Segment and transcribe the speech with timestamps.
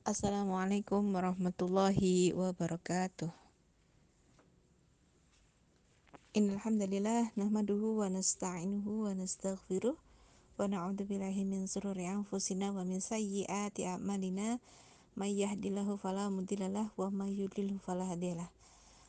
[0.00, 3.28] Assalamualaikum warahmatullahi wabarakatuh.
[6.32, 13.84] Innalhamdulillah nahmaduhu wa nasta'inuhu wa nastaghfiruh wa na'udzu billahi min shururi anfusina wa min sayyiati
[13.84, 14.56] a'malina
[15.20, 18.48] may yahdihillahu fala mudhillalah wa may yudlil fala hadiyalah.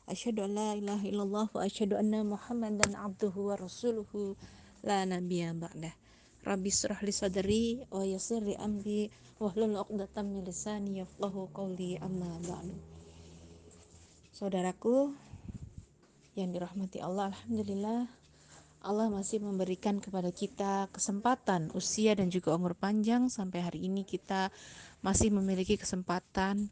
[0.04, 4.36] Asyhadu an la ilaha illallah wa asyhadu anna Muhammadan abduhu wa rasuluhu
[4.84, 5.96] la nabiyya ba'dah.
[6.42, 9.06] Rabbi israh li sadri wa yassir li amri
[9.38, 12.74] wahlul 'uqdatam min lisani yafqahu qawli amma ba'du.
[14.34, 15.14] Saudaraku
[16.34, 18.10] yang dirahmati Allah, alhamdulillah
[18.82, 24.50] Allah masih memberikan kepada kita kesempatan, usia dan juga umur panjang sampai hari ini kita
[24.98, 26.66] masih memiliki kesempatan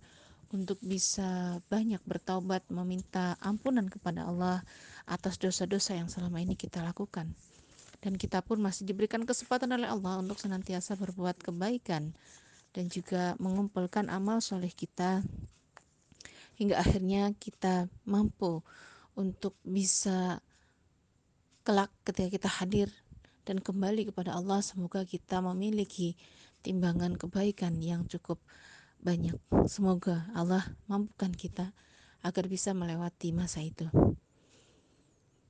[0.50, 4.66] untuk bisa banyak bertaubat meminta ampunan kepada Allah
[5.06, 7.30] atas dosa-dosa yang selama ini kita lakukan.
[8.00, 12.16] Dan kita pun masih diberikan kesempatan oleh Allah untuk senantiasa berbuat kebaikan
[12.70, 15.20] dan juga mengumpulkan amal soleh kita
[16.56, 18.62] hingga akhirnya kita mampu
[19.18, 20.38] untuk bisa
[21.66, 22.88] kelak ketika kita hadir
[23.44, 26.14] dan kembali kepada Allah semoga kita memiliki
[26.60, 28.38] timbangan kebaikan yang cukup
[29.00, 29.36] banyak.
[29.64, 31.72] Semoga Allah mampukan kita
[32.20, 33.88] agar bisa melewati masa itu.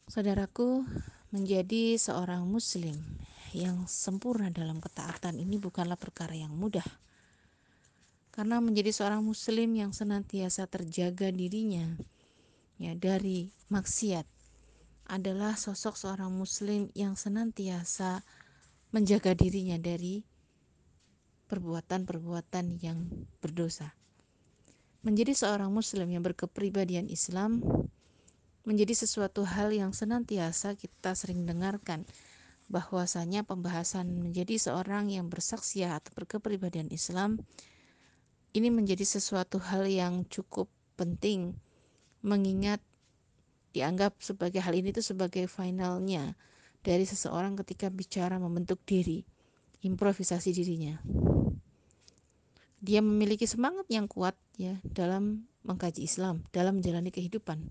[0.06, 0.86] Saudaraku
[1.30, 2.94] menjadi seorang muslim
[3.54, 6.86] yang sempurna dalam ketaatan ini bukanlah perkara yang mudah
[8.30, 11.98] karena menjadi seorang muslim yang senantiasa terjaga dirinya
[12.78, 14.26] ya dari maksiat
[15.10, 18.22] adalah sosok seorang muslim yang senantiasa
[18.94, 20.22] menjaga dirinya dari
[21.50, 23.10] perbuatan-perbuatan yang
[23.42, 23.90] berdosa.
[25.02, 27.58] Menjadi seorang muslim yang berkepribadian Islam
[28.64, 32.04] menjadi sesuatu hal yang senantiasa kita sering dengarkan
[32.70, 37.42] bahwasanya pembahasan menjadi seorang yang bersaksi atau berkepribadian Islam
[38.54, 41.56] ini menjadi sesuatu hal yang cukup penting
[42.20, 42.82] mengingat
[43.70, 46.34] dianggap sebagai hal ini itu sebagai finalnya
[46.80, 49.22] dari seseorang ketika bicara membentuk diri,
[49.84, 50.98] improvisasi dirinya.
[52.80, 57.68] Dia memiliki semangat yang kuat ya dalam mengkaji Islam, dalam menjalani kehidupan.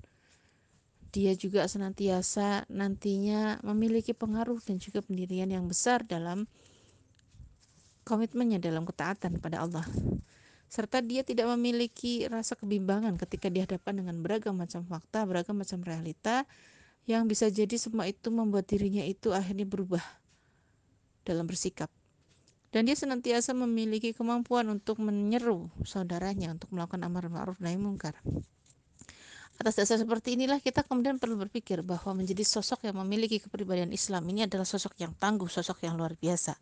[1.09, 6.45] Dia juga senantiasa nantinya memiliki pengaruh dan juga pendirian yang besar dalam
[8.05, 9.85] komitmennya dalam ketaatan pada Allah
[10.69, 16.45] serta dia tidak memiliki rasa kebimbangan ketika dihadapkan dengan beragam macam fakta, beragam macam realita
[17.09, 20.05] yang bisa jadi semua itu membuat dirinya itu akhirnya berubah
[21.25, 21.89] dalam bersikap.
[22.69, 28.13] Dan dia senantiasa memiliki kemampuan untuk menyeru saudaranya untuk melakukan amar ma'ruf nahi mungkar.
[29.59, 34.23] Atas dasar seperti inilah kita kemudian perlu berpikir bahwa menjadi sosok yang memiliki kepribadian Islam
[34.31, 36.55] ini adalah sosok yang tangguh, sosok yang luar biasa.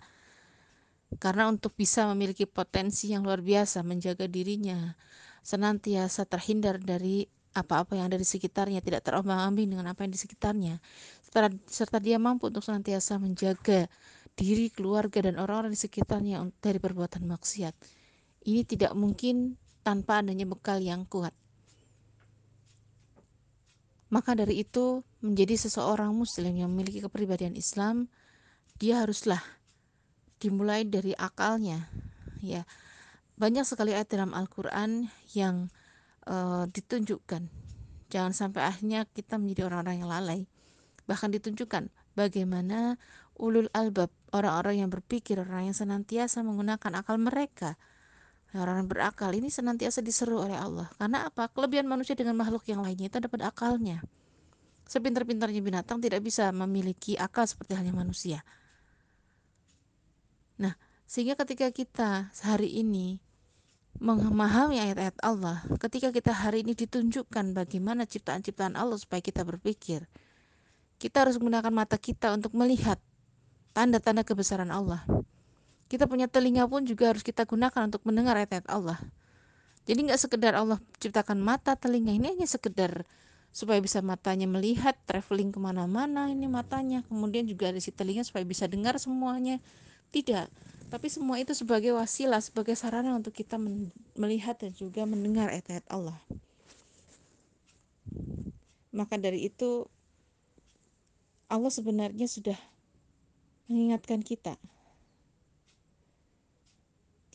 [1.22, 4.97] Karena untuk bisa memiliki potensi yang luar biasa menjaga dirinya
[5.46, 10.81] senantiasa terhindar dari apa-apa yang ada di sekitarnya tidak terombang-ambing dengan apa yang di sekitarnya
[11.22, 13.85] serta, serta dia mampu untuk senantiasa menjaga
[14.34, 17.78] diri keluarga dan orang-orang di sekitarnya dari perbuatan maksiat.
[18.41, 19.53] Ini tidak mungkin
[19.85, 21.31] tanpa adanya bekal yang kuat
[24.07, 28.07] maka dari itu menjadi seseorang muslim yang memiliki kepribadian Islam
[28.78, 29.41] dia haruslah
[30.38, 31.90] dimulai dari akalnya
[32.40, 32.63] ya.
[33.38, 35.69] Banyak sekali ayat dalam Al-Quran yang
[36.25, 37.46] uh, ditunjukkan.
[38.09, 40.41] Jangan sampai akhirnya kita menjadi orang-orang yang lalai.
[41.06, 42.97] Bahkan ditunjukkan bagaimana
[43.38, 47.78] ulul albab orang-orang yang berpikir orang yang senantiasa menggunakan akal mereka
[48.56, 50.88] orang yang berakal ini senantiasa diseru oleh Allah.
[50.96, 51.52] Karena apa?
[51.52, 54.00] Kelebihan manusia dengan makhluk yang lainnya itu dapat akalnya.
[54.88, 58.40] Sepintar-pintarnya binatang tidak bisa memiliki akal seperti halnya manusia.
[60.56, 63.19] Nah, sehingga ketika kita hari ini
[64.00, 70.06] memahami ayat-ayat Allah, ketika kita hari ini ditunjukkan bagaimana ciptaan-ciptaan Allah supaya kita berpikir,
[71.02, 72.97] kita harus menggunakan mata kita untuk melihat
[73.74, 75.06] tanda-tanda kebesaran Allah.
[75.87, 78.99] Kita punya telinga pun juga harus kita gunakan untuk mendengar ayat-ayat Allah.
[79.87, 83.07] Jadi nggak sekedar Allah ciptakan mata, telinga ini hanya sekedar
[83.55, 88.43] supaya bisa matanya melihat, traveling ke mana-mana ini matanya, kemudian juga ada si telinga supaya
[88.43, 89.63] bisa dengar semuanya
[90.11, 90.51] tidak,
[90.91, 93.55] tapi semua itu sebagai wasilah, sebagai sarana untuk kita
[94.16, 96.19] melihat dan juga mendengar ayat-ayat Allah.
[98.91, 99.87] Maka dari itu
[101.47, 102.59] Allah sebenarnya sudah
[103.72, 104.55] mengingatkan kita.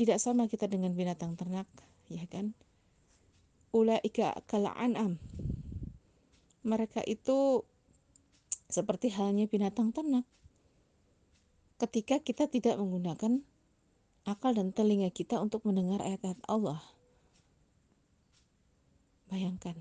[0.02, 1.70] Tidak sama kita dengan binatang ternak,
[2.10, 2.58] ya kan?
[3.70, 5.22] Ulaika kal'an'am.
[6.66, 7.62] Mereka itu
[8.66, 10.26] seperti halnya binatang ternak
[11.78, 13.46] ketika kita tidak menggunakan
[14.26, 16.82] akal dan telinga kita untuk mendengar ayat-ayat Allah.
[19.30, 19.78] Bayangkan,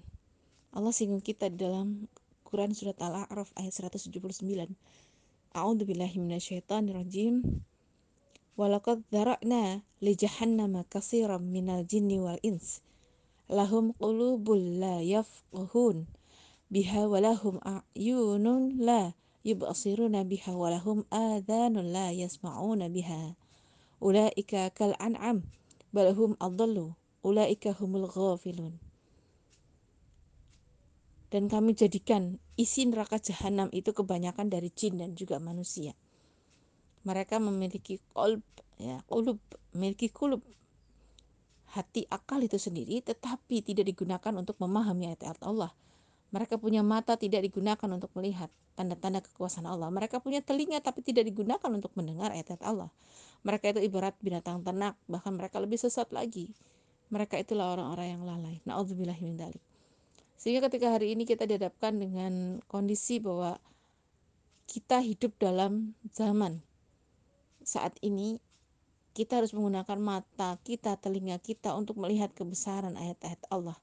[0.70, 2.10] Allah singgung kita dalam
[2.46, 4.38] Quran surat Al-A'raf ayat 179.
[5.52, 7.64] A'udzu billahi minasyaitonir rajim.
[8.60, 12.84] Walaqad dzara'na li jahannama katsiran minal jinni wal ins.
[13.48, 16.08] Lahum qulubul la yafqahun
[16.72, 19.16] biha walahum a'yunun la
[19.48, 23.36] yubasiruna biha walahum adhanun la yasma'una biha.
[24.04, 25.48] Ulaika kal an'am
[25.96, 26.96] balhum adallu.
[27.22, 28.82] Ulaika humul ghafilun
[31.32, 35.96] dan kami jadikan isi neraka jahanam itu kebanyakan dari jin dan juga manusia.
[37.02, 38.46] Mereka memiliki kolb,
[38.78, 39.42] ya, kulub,
[39.74, 40.42] memiliki kulub,
[41.74, 45.74] hati akal itu sendiri, tetapi tidak digunakan untuk memahami ayat-ayat Allah.
[46.32, 48.48] Mereka punya mata tidak digunakan untuk melihat
[48.80, 49.92] tanda-tanda kekuasaan Allah.
[49.92, 52.88] Mereka punya telinga tapi tidak digunakan untuk mendengar ayat-ayat Allah.
[53.44, 56.54] Mereka itu ibarat binatang ternak, bahkan mereka lebih sesat lagi.
[57.12, 58.64] Mereka itulah orang-orang yang lalai.
[58.64, 59.36] Nauzubillahimin
[60.42, 63.62] sehingga ketika hari ini kita dihadapkan dengan kondisi bahwa
[64.66, 66.66] kita hidup dalam zaman
[67.62, 68.42] saat ini
[69.12, 73.76] kita harus menggunakan mata kita, telinga kita untuk melihat kebesaran ayat-ayat Allah,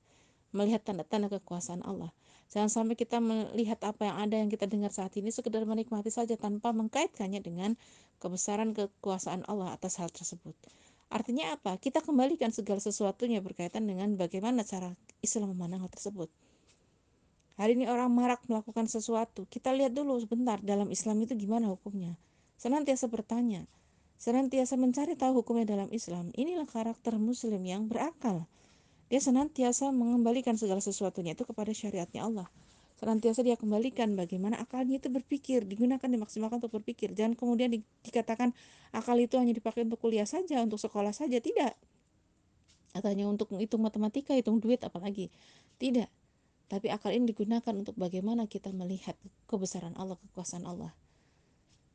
[0.57, 2.09] melihat tanda-tanda kekuasaan Allah.
[2.49, 6.33] Jangan sampai kita melihat apa yang ada yang kita dengar saat ini sekedar menikmati saja
[6.41, 7.77] tanpa mengkaitkannya dengan
[8.25, 10.57] kebesaran kekuasaan Allah atas hal tersebut.
[11.13, 11.77] Artinya apa?
[11.77, 16.33] Kita kembalikan segala sesuatunya berkaitan dengan bagaimana cara Islam memandang hal tersebut.
[17.61, 19.45] Hari ini orang marak melakukan sesuatu.
[19.51, 22.17] Kita lihat dulu sebentar dalam Islam itu gimana hukumnya.
[22.59, 23.71] Senantiasa bertanya,
[24.19, 26.35] senantiasa mencari tahu hukumnya dalam Islam.
[26.35, 28.51] Inilah karakter muslim yang berakal.
[29.09, 32.49] Dia senantiasa mengembalikan segala sesuatunya itu kepada syariatnya Allah.
[32.99, 37.15] Senantiasa dia kembalikan bagaimana akalnya itu berpikir, digunakan dimaksimalkan untuk berpikir.
[37.15, 38.51] Jangan kemudian di, dikatakan
[38.91, 41.79] akal itu hanya dipakai untuk kuliah saja, untuk sekolah saja, tidak.
[42.91, 45.31] Atau hanya untuk menghitung matematika, hitung duit apalagi.
[45.79, 46.11] Tidak
[46.69, 49.17] tapi akal ini digunakan untuk bagaimana kita melihat
[49.49, 50.93] kebesaran Allah, kekuasaan Allah.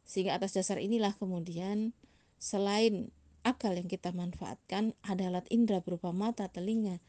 [0.04, 1.96] Sehingga atas dasar inilah kemudian
[2.38, 3.10] selain
[3.44, 7.00] akal yang kita manfaatkan ada alat indera berupa mata, telinga,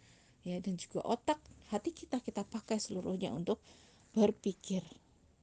[0.42, 1.38] ya dan juga otak,
[1.70, 3.62] hati kita kita pakai seluruhnya untuk
[4.14, 4.82] berpikir.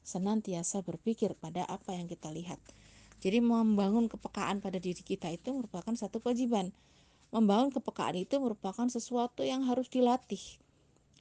[0.02, 2.58] Senantiasa berpikir pada apa yang kita lihat.
[3.22, 6.74] Jadi membangun kepekaan pada diri kita itu merupakan satu kewajiban.
[7.30, 10.42] Membangun kepekaan itu merupakan sesuatu yang harus dilatih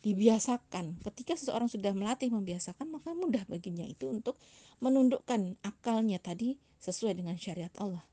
[0.00, 1.00] dibiasakan.
[1.04, 4.40] Ketika seseorang sudah melatih membiasakan, maka mudah baginya itu untuk
[4.80, 8.04] menundukkan akalnya tadi sesuai dengan syariat Allah.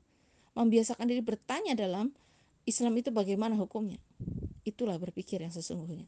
[0.52, 2.12] Membiasakan diri bertanya dalam
[2.68, 3.96] Islam itu bagaimana hukumnya.
[4.68, 6.04] Itulah berpikir yang sesungguhnya.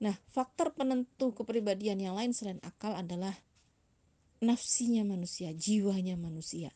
[0.00, 3.32] Nah, faktor penentu kepribadian yang lain selain akal adalah
[4.40, 6.72] nafsinya manusia, jiwanya manusia.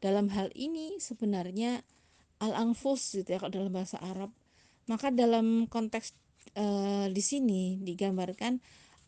[0.00, 1.80] Dalam hal ini sebenarnya
[2.42, 4.32] al-anfus gitu ya kalau dalam bahasa Arab.
[4.90, 6.12] Maka dalam konteks
[6.56, 8.58] uh, di sini digambarkan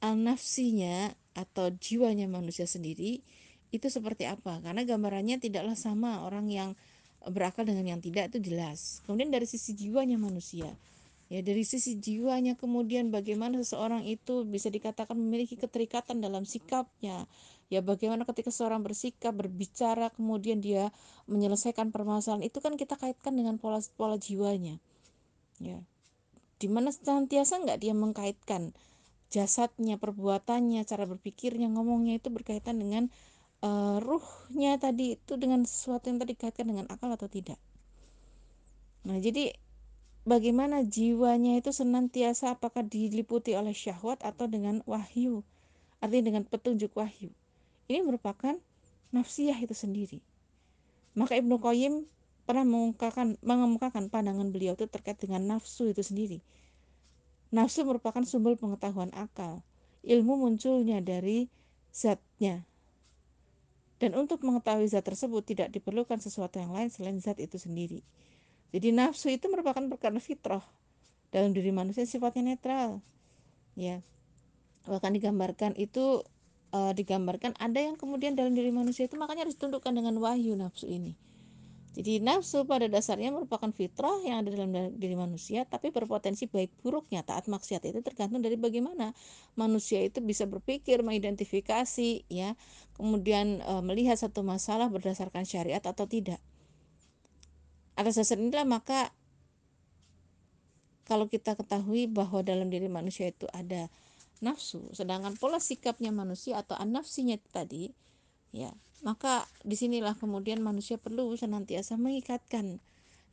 [0.05, 3.21] al-nafsinya atau jiwanya manusia sendiri
[3.75, 4.63] itu seperti apa.
[4.63, 6.71] Karena gambarannya tidaklah sama orang yang
[7.27, 9.01] berakal dengan yang tidak itu jelas.
[9.09, 10.71] Kemudian dari sisi jiwanya manusia.
[11.33, 17.25] Ya dari sisi jiwanya kemudian bagaimana seseorang itu bisa dikatakan memiliki keterikatan dalam sikapnya.
[17.73, 20.93] Ya bagaimana ketika seorang bersikap berbicara kemudian dia
[21.25, 24.77] menyelesaikan permasalahan itu kan kita kaitkan dengan pola pola jiwanya.
[25.59, 25.81] Ya
[26.65, 28.73] di mana senantiasa nggak dia mengkaitkan
[29.29, 33.13] jasadnya, perbuatannya, cara berpikirnya, ngomongnya itu berkaitan dengan
[33.61, 37.61] uh, ruhnya tadi itu dengan sesuatu yang tadi kaitkan dengan akal atau tidak.
[39.05, 39.53] Nah, jadi
[40.25, 45.44] bagaimana jiwanya itu senantiasa apakah diliputi oleh syahwat atau dengan wahyu,
[46.01, 47.29] artinya dengan petunjuk wahyu.
[47.93, 48.56] Ini merupakan
[49.13, 50.25] nafsiyah itu sendiri.
[51.13, 52.09] Maka Ibnu Qayyim
[52.44, 56.44] pernah mengemukakan, mengemukakan pandangan beliau itu terkait dengan nafsu itu sendiri.
[57.48, 59.65] Nafsu merupakan sumber pengetahuan akal.
[60.05, 61.48] Ilmu munculnya dari
[61.89, 62.69] zatnya.
[63.96, 68.05] Dan untuk mengetahui zat tersebut tidak diperlukan sesuatu yang lain selain zat itu sendiri.
[68.74, 70.65] Jadi nafsu itu merupakan perkara fitrah
[71.32, 73.01] dalam diri manusia sifatnya netral.
[73.79, 74.05] Ya.
[74.84, 76.20] Bahkan digambarkan itu
[76.74, 80.91] uh, digambarkan ada yang kemudian dalam diri manusia itu makanya harus ditundukkan dengan wahyu nafsu
[80.91, 81.17] ini
[81.94, 87.22] jadi nafsu pada dasarnya merupakan fitrah yang ada dalam diri manusia, tapi berpotensi baik buruknya
[87.22, 89.15] taat maksiat itu tergantung dari bagaimana
[89.55, 92.58] manusia itu bisa berpikir, mengidentifikasi, ya,
[92.98, 96.43] kemudian e, melihat satu masalah berdasarkan syariat atau tidak.
[97.94, 99.15] Atas dasar inilah maka
[101.06, 103.86] kalau kita ketahui bahwa dalam diri manusia itu ada
[104.43, 107.94] nafsu, sedangkan pola sikapnya manusia atau an-nafsinya tadi,
[108.51, 108.74] ya
[109.05, 112.81] maka di sinilah kemudian manusia perlu senantiasa mengikatkan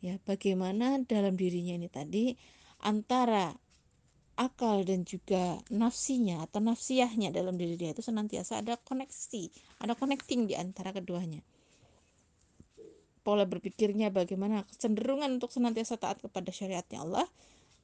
[0.04, 2.36] ya bagaimana dalam dirinya ini tadi
[2.84, 3.56] antara
[4.42, 10.50] akal dan juga nafsinya atau nafsiyahnya dalam diri dia itu senantiasa ada koneksi, ada connecting
[10.50, 11.46] di antara keduanya.
[13.22, 17.28] Pola berpikirnya bagaimana kecenderungan untuk senantiasa taat kepada syariatnya Allah,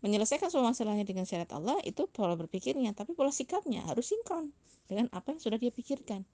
[0.02, 4.50] menyelesaikan semua masalahnya dengan syariat Allah itu pola berpikirnya, tapi pola sikapnya harus sinkron
[4.90, 6.26] dengan apa yang sudah dia pikirkan.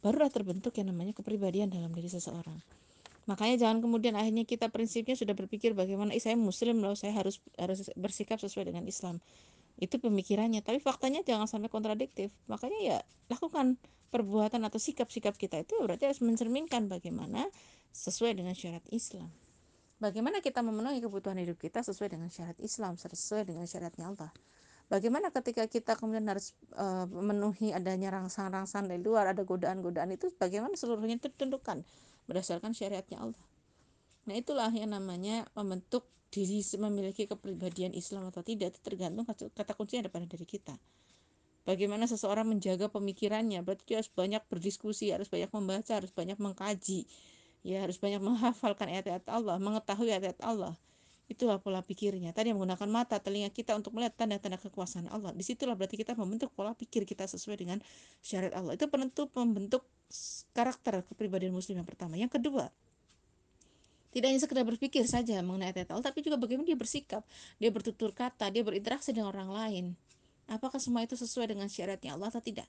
[0.00, 2.56] Barulah terbentuk yang namanya kepribadian dalam diri seseorang.
[3.28, 7.92] Makanya jangan kemudian akhirnya kita prinsipnya sudah berpikir bagaimana saya muslim loh, saya harus harus
[7.94, 9.20] bersikap sesuai dengan Islam.
[9.76, 12.32] Itu pemikirannya tapi faktanya jangan sampai kontradiktif.
[12.48, 13.76] Makanya ya lakukan
[14.10, 17.46] perbuatan atau sikap-sikap kita itu berarti harus mencerminkan bagaimana
[17.94, 19.30] sesuai dengan syariat Islam.
[20.00, 24.32] Bagaimana kita memenuhi kebutuhan hidup kita sesuai dengan syariat Islam sesuai dengan syariatnya Allah
[24.90, 30.74] bagaimana ketika kita kemudian harus uh, memenuhi adanya rangsang-rangsang dari luar ada godaan-godaan itu bagaimana
[30.74, 31.86] seluruhnya ditentukan
[32.26, 33.44] berdasarkan syariatnya Allah
[34.26, 40.06] nah itulah yang namanya membentuk diri memiliki kepribadian Islam atau tidak itu tergantung kata kuncinya
[40.06, 40.78] ada pada diri kita.
[41.66, 47.04] Bagaimana seseorang menjaga pemikirannya, berarti dia harus banyak berdiskusi, harus banyak membaca, harus banyak mengkaji,
[47.66, 50.72] ya harus banyak menghafalkan ayat-ayat Allah, mengetahui ayat-ayat Allah.
[51.30, 52.34] Itulah pola pikirnya.
[52.34, 55.30] Tadi menggunakan mata, telinga kita untuk melihat tanda-tanda kekuasaan Allah.
[55.30, 57.78] Di situlah berarti kita membentuk pola pikir kita sesuai dengan
[58.18, 58.74] syariat Allah.
[58.74, 59.86] Itu penentu membentuk
[60.50, 62.18] karakter kepribadian muslim yang pertama.
[62.18, 62.66] Yang kedua,
[64.10, 67.22] tidak hanya sekedar berpikir saja mengenai ayat Allah, tapi juga bagaimana dia bersikap,
[67.62, 69.84] dia bertutur kata, dia berinteraksi dengan orang lain.
[70.50, 72.66] Apakah semua itu sesuai dengan syariatnya Allah atau tidak?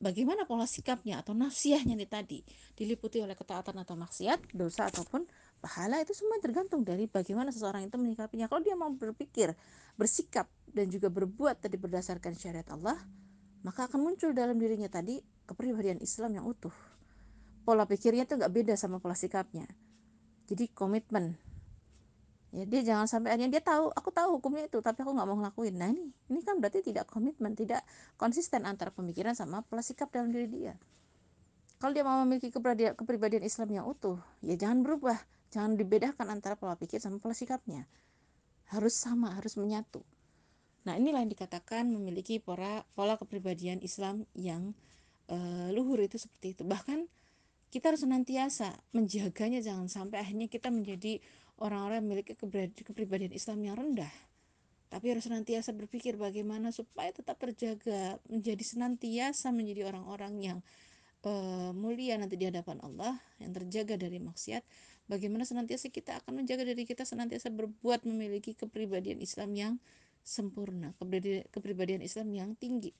[0.00, 2.42] Bagaimana pola sikapnya atau nafsiahnya ini tadi
[2.74, 5.28] diliputi oleh ketaatan atau maksiat, dosa ataupun
[5.62, 8.50] pahala itu semua tergantung dari bagaimana seseorang itu menyikapinya.
[8.50, 9.54] Kalau dia mau berpikir,
[9.94, 12.98] bersikap dan juga berbuat tadi berdasarkan syariat Allah,
[13.62, 16.74] maka akan muncul dalam dirinya tadi kepribadian Islam yang utuh.
[17.62, 19.70] Pola pikirnya tuh nggak beda sama pola sikapnya.
[20.50, 21.38] Jadi komitmen.
[22.52, 25.38] Ya dia jangan sampai akhirnya dia tahu aku tahu hukumnya itu tapi aku nggak mau
[25.38, 25.78] ngelakuin.
[25.78, 27.86] Nah ini ini kan berarti tidak komitmen tidak
[28.18, 30.74] konsisten antara pemikiran sama pola sikap dalam diri dia.
[31.78, 35.16] Kalau dia mau memiliki kepribadian, kepribadian Islam yang utuh ya jangan berubah
[35.52, 37.84] jangan dibedakan antara pola pikir sama pola sikapnya.
[38.72, 40.00] Harus sama harus menyatu.
[40.88, 44.72] Nah inilah yang dikatakan memiliki pola pola kepribadian Islam yang
[45.28, 46.64] uh, luhur itu seperti itu.
[46.64, 47.04] Bahkan
[47.68, 51.20] kita harus senantiasa menjaganya jangan sampai akhirnya kita menjadi
[51.60, 54.12] orang-orang yang memiliki kepribadian Islam yang rendah.
[54.92, 60.58] Tapi harus senantiasa berpikir bagaimana supaya tetap terjaga menjadi senantiasa menjadi orang-orang yang
[61.24, 64.60] uh, mulia nanti di hadapan Allah yang terjaga dari maksiat
[65.12, 69.74] bagaimana senantiasa kita akan menjaga diri kita senantiasa berbuat memiliki kepribadian Islam yang
[70.24, 70.96] sempurna
[71.52, 72.96] kepribadian, Islam yang tinggi.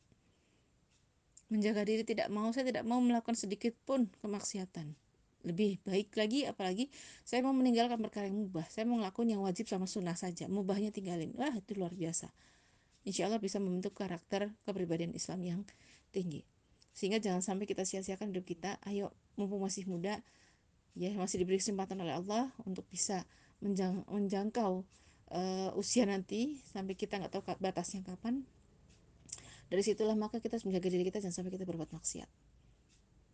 [1.49, 4.93] Menjaga diri tidak mau saya tidak mau melakukan sedikit pun kemaksiatan.
[5.43, 6.93] Lebih baik lagi apalagi
[7.25, 8.67] saya mau meninggalkan perkara yang mubah.
[8.69, 10.47] Saya mau ngelakuin yang wajib sama sunnah saja.
[10.47, 11.33] Mubahnya tinggalin.
[11.39, 12.31] Wah itu luar biasa.
[13.03, 15.61] Insya Allah bisa membentuk karakter kepribadian Islam yang
[16.15, 16.47] tinggi.
[16.95, 20.21] Sehingga jangan sampai kita sia-siakan hidup kita ayo mumpung masih muda
[20.93, 23.25] ya masih diberi kesempatan oleh Allah untuk bisa
[23.65, 24.85] menjang, menjangkau
[25.33, 28.45] uh, usia nanti sampai kita nggak tahu batasnya kapan
[29.73, 32.29] dari situlah maka kita harus menjaga diri kita jangan sampai kita berbuat maksiat.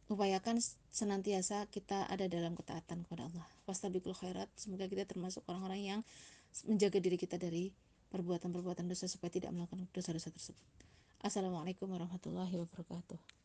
[0.09, 3.45] Upayakan senantiasa kita ada dalam ketaatan kepada Allah.
[3.67, 4.49] Wastabikul khairat.
[4.55, 6.00] Semoga kita termasuk orang-orang yang
[6.65, 7.75] menjaga diri kita dari
[8.15, 10.65] perbuatan-perbuatan dosa supaya tidak melakukan dosa-dosa tersebut.
[11.21, 13.38] Assalamualaikum warahmatullahi wabarakatuh.